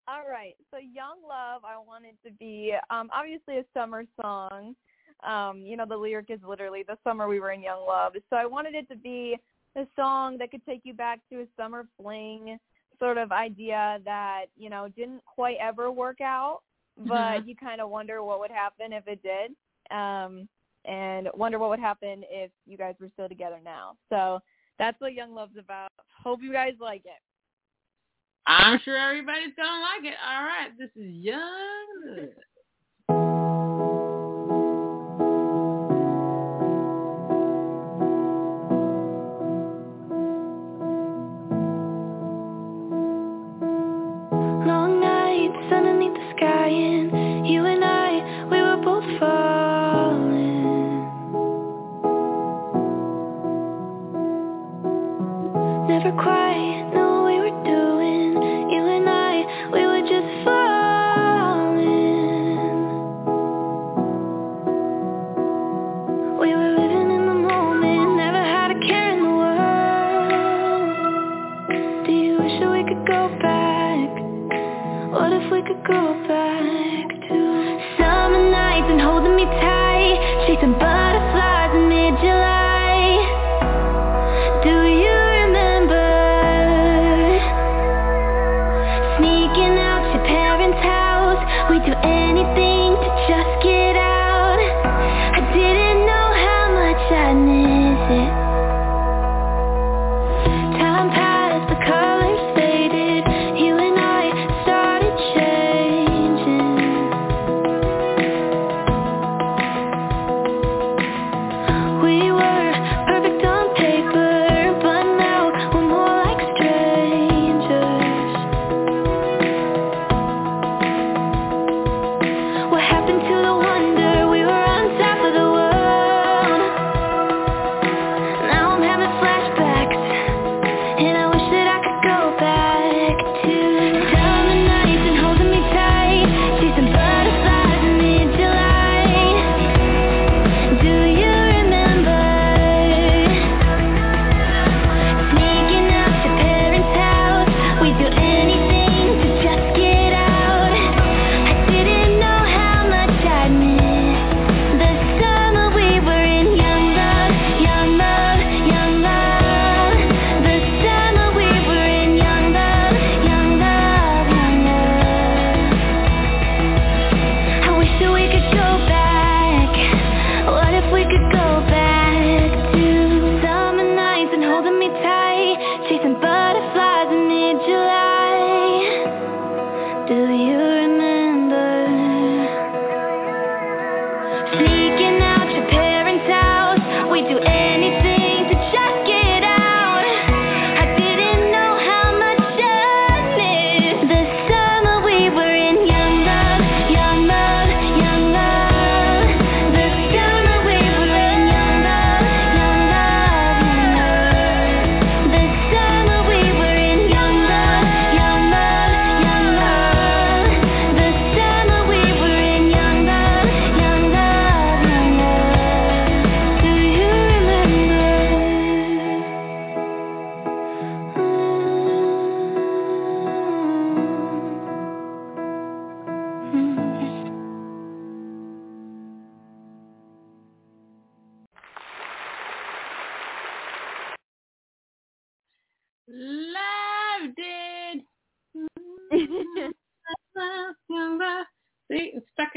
[0.09, 0.55] All right.
[0.73, 4.75] So Young Love, I wanted to be um obviously a summer song.
[5.23, 8.15] Um, you know, the lyric is literally the summer we were in Young Love.
[8.31, 9.37] So I wanted it to be
[9.77, 12.59] a song that could take you back to a summer fling
[12.99, 16.61] sort of idea that, you know, didn't quite ever work out,
[16.97, 17.47] but Mhm.
[17.47, 19.57] you kind of wonder what would happen if it did.
[19.91, 20.49] Um
[20.85, 23.97] and wonder what would happen if you guys were still together now.
[24.09, 24.41] So
[24.79, 25.91] that's what Young Love's about.
[26.23, 27.21] Hope you guys like it.
[28.47, 30.19] I'm sure everybody's going to like it.
[30.27, 30.77] All right.
[30.77, 32.29] This is Young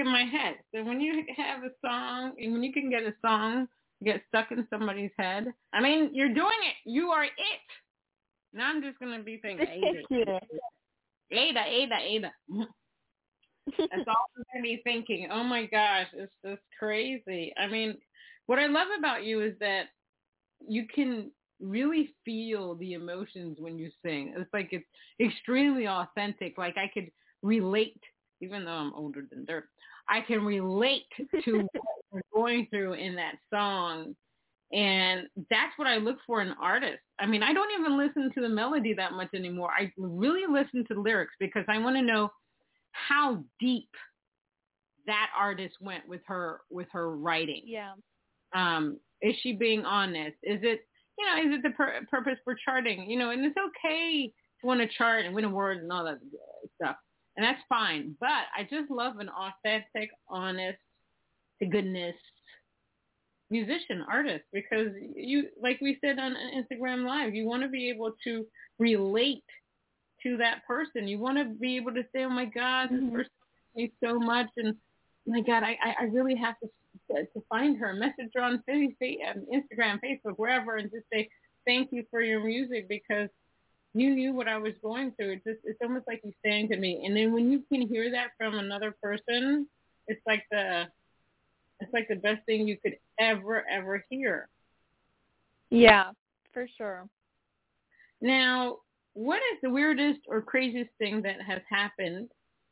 [0.05, 0.55] in my head.
[0.73, 3.67] So when you have a song, and when you can get a song
[4.03, 6.89] get stuck in somebody's head, I mean, you're doing it.
[6.89, 7.31] You are it.
[8.53, 10.39] Now I'm just gonna be thinking Ada.
[11.31, 12.31] Ada, Ada, Ada.
[13.77, 15.29] That's all I'm gonna be thinking.
[15.31, 17.53] Oh my gosh, it's just crazy.
[17.57, 17.97] I mean,
[18.45, 19.85] what I love about you is that
[20.67, 24.33] you can really feel the emotions when you sing.
[24.37, 24.85] It's like it's
[25.19, 26.57] extremely authentic.
[26.57, 27.09] Like I could
[27.41, 28.01] relate,
[28.41, 29.67] even though I'm older than dirt.
[30.09, 34.15] I can relate to what you're going through in that song.
[34.71, 37.01] And that's what I look for in artists.
[37.19, 39.71] I mean, I don't even listen to the melody that much anymore.
[39.71, 42.31] I really listen to the lyrics because I want to know
[42.91, 43.89] how deep
[45.07, 47.61] that artist went with her with her writing.
[47.65, 47.93] Yeah.
[48.55, 50.37] Um, is she being honest?
[50.43, 50.87] Is it
[51.17, 53.09] you know is it the pur- purpose for charting?
[53.09, 54.31] You know, and it's okay
[54.61, 56.19] to want to chart and win awards and all that
[56.75, 56.95] stuff,
[57.35, 58.15] and that's fine.
[58.19, 60.79] But I just love an authentic, honest,
[61.59, 62.15] to goodness
[63.51, 68.11] musician artist because you like we said on Instagram live you want to be able
[68.23, 68.43] to
[68.79, 69.43] relate
[70.23, 73.13] to that person you want to be able to say oh my god this Mhm.
[73.13, 73.31] person
[73.75, 74.75] me so much and
[75.27, 76.69] my god I I really have to
[77.11, 78.53] to, find her message her on
[79.27, 81.29] um, Instagram Facebook wherever and just say
[81.67, 83.29] thank you for your music because
[83.95, 86.77] you knew what I was going through it's just it's almost like you saying to
[86.77, 89.67] me and then when you can hear that from another person
[90.07, 90.87] it's like the
[91.79, 94.47] it's like the best thing you could ever, ever hear.
[95.69, 96.11] Yeah,
[96.53, 97.07] for sure.
[98.21, 98.77] Now,
[99.13, 102.29] what is the weirdest or craziest thing that has happened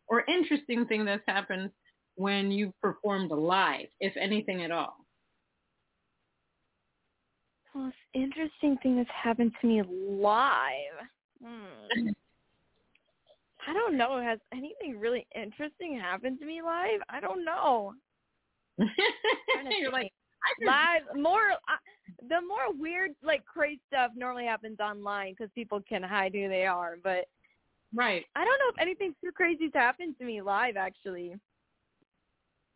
[0.08, 1.72] or interesting thing that's happened
[2.16, 5.03] when you've performed live, if anything at all?
[7.76, 11.08] Most interesting thing that's happened to me live.
[11.44, 12.10] Hmm.
[13.68, 14.22] I don't know.
[14.22, 17.02] Has anything really interesting happened to me live?
[17.10, 17.94] I don't know.
[18.78, 20.12] You're like.
[20.66, 21.52] Live more.
[21.52, 21.80] Uh,
[22.28, 26.66] the more weird, like crazy stuff normally happens online because people can hide who they
[26.66, 26.98] are.
[27.02, 27.28] But
[27.96, 28.26] right.
[28.36, 30.76] I don't know if anything too crazy's happened to me live.
[30.76, 31.36] Actually,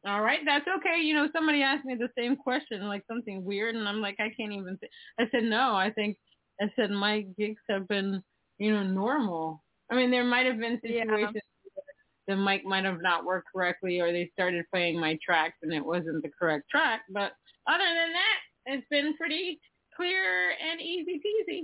[0.07, 1.01] All right, that's okay.
[1.01, 4.29] You know, somebody asked me the same question, like something weird, and I'm like, I
[4.29, 4.77] can't even.
[4.79, 4.91] Th-.
[5.19, 5.75] I said no.
[5.75, 6.17] I think
[6.61, 8.23] I said my gigs have been,
[8.57, 9.63] you know, normal.
[9.91, 11.03] I mean, there might have been Yeah.
[11.03, 11.43] situations
[11.73, 11.83] where
[12.27, 15.83] the mic might have not worked correctly, or they started playing my tracks and it
[15.85, 17.01] wasn't the correct track.
[17.09, 17.33] But
[17.67, 19.59] other than that, it's been pretty
[19.95, 21.61] clear and easy peasy.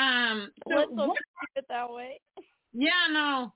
[0.00, 1.16] Um, so let's what-
[1.56, 2.20] it that way.
[2.72, 3.52] yeah, no,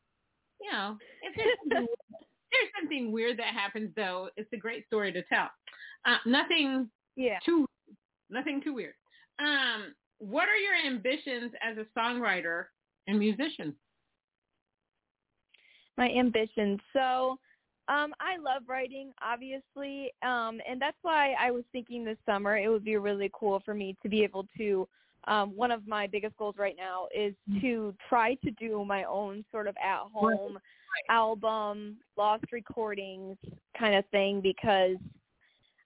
[0.61, 1.35] you know, if
[2.53, 5.49] there's something, weird that happens, though, it's a great story to tell.
[6.05, 7.39] Uh, nothing Yeah.
[7.45, 7.67] too,
[8.31, 8.95] nothing too weird.
[9.39, 12.67] Um, what are your ambitions as a songwriter
[13.07, 13.75] and musician?
[15.97, 16.79] my ambitions.
[16.93, 17.39] So
[17.89, 22.69] um, I love writing, obviously, um, and that's why I was thinking this summer it
[22.69, 24.89] would be really cool for me to be able to.
[25.27, 29.45] Um, one of my biggest goals right now is to try to do my own
[29.51, 30.59] sort of at-home
[31.09, 33.37] album, lost recordings
[33.79, 34.97] kind of thing because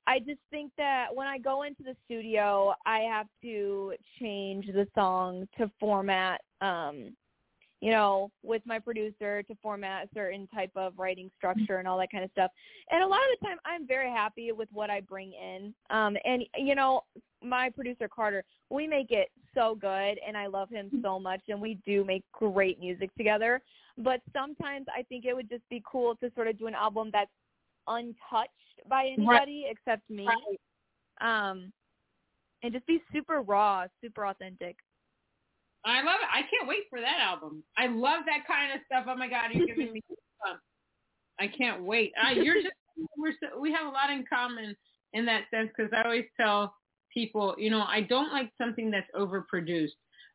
[0.07, 4.87] I just think that when I go into the studio, I have to change the
[4.95, 7.17] song to format um
[7.83, 11.99] you know, with my producer to format a certain type of writing structure and all
[11.99, 12.53] that kind of stuff.
[12.93, 15.75] And a lot of the time I'm very happy with what I bring in.
[15.91, 17.03] Um and you know,
[17.43, 21.61] my producer Carter, we make it so good and I love him so much and
[21.61, 23.61] we do make great music together.
[23.99, 27.11] But sometimes I think it would just be cool to sort of do an album
[27.13, 27.33] that's
[27.89, 28.51] untouched
[28.89, 30.29] by anybody except me.
[31.21, 31.73] Um
[32.63, 34.77] and just be super raw, super authentic.
[35.85, 36.29] I love it.
[36.33, 37.63] I can't wait for that album.
[37.77, 39.07] I love that kind of stuff.
[39.09, 40.59] Oh my God, you're giving me goosebumps.
[41.41, 42.13] I can't wait.
[42.23, 42.75] Uh, you're just
[43.17, 44.77] we're so, we have a lot in common
[45.13, 46.75] in that sense because I always tell
[47.13, 49.91] people, you know, I don't like something that's overproduced.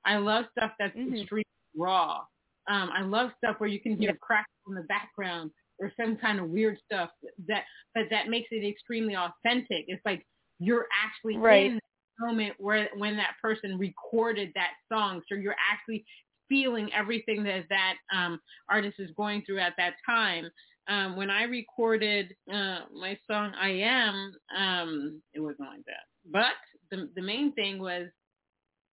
[0.06, 1.22] I love stuff that's Mhm.
[1.22, 1.44] extremely
[1.76, 2.26] raw.
[2.68, 6.40] Um, I love stuff where you can hear cracks in the background or some kind
[6.40, 7.10] of weird stuff
[7.48, 7.64] that,
[7.96, 9.86] but that makes it extremely authentic.
[9.88, 10.26] It's like
[10.60, 11.68] you're actually Right.
[11.72, 11.80] in
[12.20, 16.06] moment where when that person recorded that song, so you're actually
[16.50, 18.40] feeling everything that that um,
[18.70, 20.50] artist is going through at that time.
[20.90, 26.06] Um, when I recorded uh, my song "I Am," um, it wasn't like that.
[26.32, 26.56] But
[26.92, 28.08] the the main thing was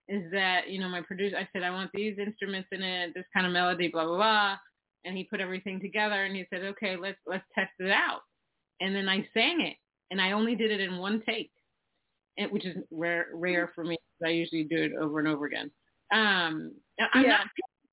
[0.08, 3.24] is that you know my producer I said I want these instruments in it, this
[3.32, 4.56] kind of melody, blah blah blah,
[5.04, 8.20] and he put everything together and he said, okay, let's let's test it out,
[8.80, 9.76] and then I sang it,
[10.10, 11.50] and I only did it in one take,
[12.50, 13.96] which is rare rare for me.
[14.24, 15.70] I usually do it over and over again.
[16.12, 16.72] Um,
[17.12, 17.30] I'm Yeah.
[17.30, 17.46] not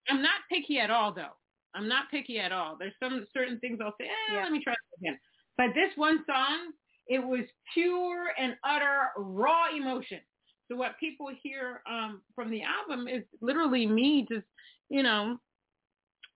[0.10, 1.36] I'm not picky at all though.
[1.74, 2.76] I'm not picky at all.
[2.78, 4.44] There's some certain things I'll say, eh, Yeah.
[4.44, 5.20] let me try it again.
[5.58, 6.74] But this one song,
[7.08, 10.20] it was pure and utter raw emotion.
[10.68, 14.46] So what people hear um, from the album is literally me just,
[14.90, 15.40] you know,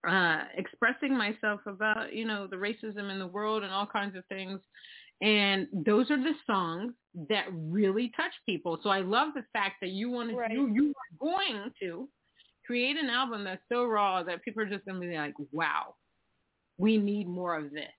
[0.07, 4.25] uh, expressing myself about, you know, the racism in the world and all kinds of
[4.25, 4.59] things.
[5.21, 6.93] And those are the songs
[7.29, 8.79] that really touch people.
[8.83, 10.51] So I love the fact that you wanted Right.
[10.51, 12.09] you you are going to
[12.65, 15.95] create an album that's so raw that people are just gonna be like, Wow,
[16.77, 17.91] we need more of this.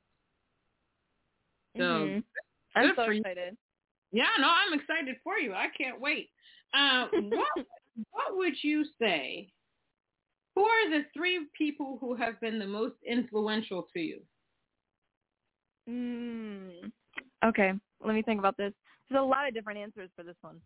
[1.76, 2.24] So Mhm.
[2.74, 3.18] I'm so you.
[3.20, 3.56] excited.
[4.12, 5.52] Yeah, no, I'm excited for you.
[5.52, 6.30] I can't wait.
[6.74, 7.48] Uh, what
[8.10, 9.52] what would you say?
[10.54, 14.22] Who are the three people who have been the most influential to you?
[15.88, 16.90] Mm.
[17.44, 17.72] Okay,
[18.04, 18.72] let me think about this.
[19.10, 20.60] There's a lot of different answers for this one.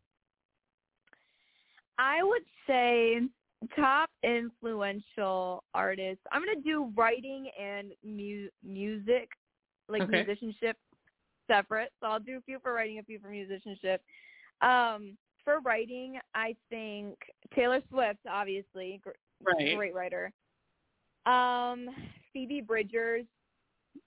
[1.98, 3.20] I would say
[3.76, 6.24] top influential artists.
[6.32, 9.28] I'm gonna do writing and mu- music,
[9.88, 10.24] like Okay.
[10.24, 10.78] musicianship,
[11.46, 11.92] separate.
[12.00, 14.02] So I'll do a few for writing, a few for musicianship.
[14.62, 17.18] Um, for writing, I think
[17.54, 19.10] Taylor Swift, obviously, gr-
[19.42, 19.76] Right.
[19.76, 20.32] great writer.
[21.26, 21.88] Um,
[22.32, 23.26] Phoebe Bridgers.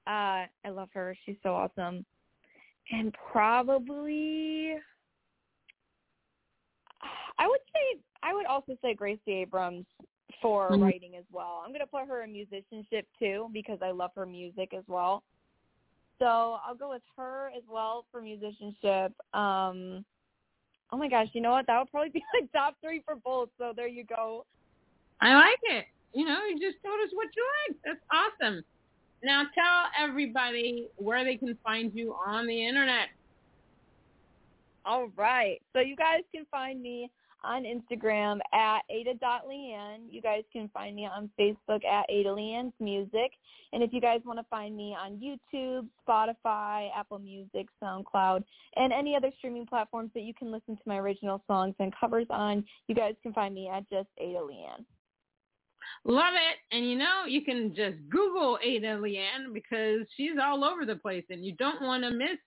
[0.08, 1.16] Uh, I love her.
[1.26, 2.06] She's so awesome.
[2.92, 4.76] And probably
[7.38, 9.86] I would say I would also say Gracie Abrams
[10.42, 10.82] for Mhm.
[10.82, 11.62] writing as well.
[11.66, 15.24] I'm gonna put her in musicianship too because I love her music as well.
[16.20, 19.14] So I'll go with her as well for musicianship.
[19.34, 20.06] Um
[20.92, 21.66] oh my gosh, you know what?
[21.68, 23.50] That would probably be my top three for both.
[23.58, 24.46] So there you go.
[25.22, 25.88] I like it.
[26.14, 27.78] You know, you just told us what you like.
[27.84, 28.64] That's awesome.
[29.24, 33.08] Now tell everybody where they can find you on the internet.
[34.86, 35.62] All right.
[35.72, 37.10] So you guys can find me
[37.44, 40.08] on Instagram at ada.leanne.
[40.10, 43.32] You guys can find me on Facebook at Ada LeAnn's Music.
[43.74, 48.44] And if you guys want to find me on YouTube, Spotify, Apple Music, SoundCloud,
[48.76, 52.28] and any other streaming platforms that you can listen to my original songs and covers
[52.30, 54.86] on, you guys can find me at just Ada LeAnn.
[56.06, 56.76] Love it.
[56.76, 61.24] And you know, you can just Google Ada LeAnn because she's all over the place
[61.30, 62.38] and you don't want to miss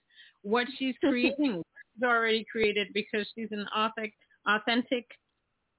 [0.42, 1.62] what she's creating.
[1.94, 4.14] she's already created because she's an authentic,
[4.46, 5.06] authentic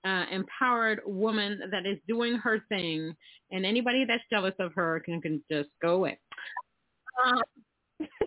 [0.05, 3.15] uh, empowered woman that is doing her thing.
[3.51, 6.19] And anybody that's jealous of her can, can just go away.
[7.23, 7.41] Uh,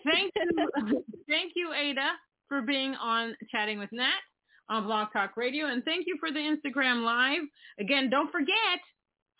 [0.05, 1.05] thank you.
[1.29, 2.11] thank you, Ada,
[2.49, 4.21] for being on Chatting with Nat
[4.69, 5.65] on BlogTalkRadio.
[5.73, 7.43] And thank you for the Instagram Live.
[7.79, 8.81] Again, don't forget,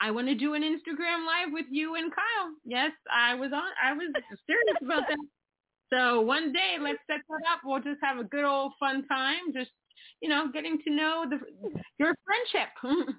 [0.01, 2.51] I want to do an Instagram live with you and Kyle.
[2.65, 3.71] Yes, I was on.
[3.83, 4.11] I was
[4.47, 5.19] serious about that.
[5.93, 7.61] So one day, let's set that up.
[7.65, 9.53] We'll just have a good old fun time.
[9.53, 9.71] Just
[10.21, 11.39] you know, getting to know the
[11.99, 12.71] your friendship.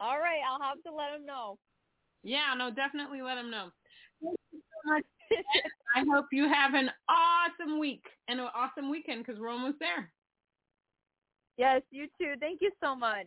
[0.00, 0.40] All right.
[0.48, 1.58] I'll have to let him know.
[2.24, 3.68] yeah, no, definitely let him know.
[4.22, 5.04] Thank you so much.
[5.96, 10.12] I hope you have an awesome week and an awesome weekend because we're almost there.
[11.56, 12.34] Yes, you too.
[12.40, 13.26] Thank you so much.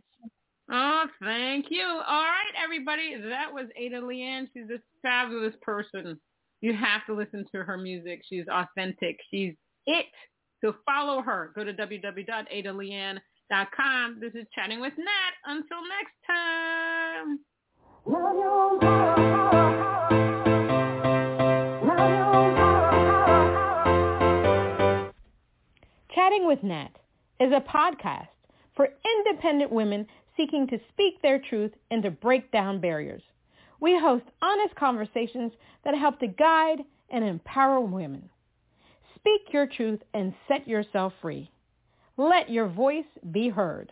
[0.72, 1.86] Oh, thank you.
[1.86, 3.16] All right, everybody.
[3.30, 4.47] That was Ada LeAnn.
[4.53, 6.20] She's a fabulous person.
[6.61, 8.24] You have to listen to her music.
[8.28, 9.18] She's authentic.
[9.30, 9.53] She's
[9.86, 10.07] it.
[10.61, 11.51] So follow her.
[11.55, 14.20] Go to www.adaleann.com.
[14.20, 15.36] This is Chatting with Nat.
[15.45, 17.39] Until next time.
[26.16, 26.89] Chatting with Nat
[27.39, 28.30] is a podcast
[28.76, 30.07] for independent women
[30.38, 33.23] seeking to speak their truth and to break down barriers.
[33.79, 35.51] We host honest conversations
[35.83, 38.29] that help to guide and empower women.
[39.15, 41.49] Speak your truth and set yourself free.
[42.17, 43.91] Let your voice be heard.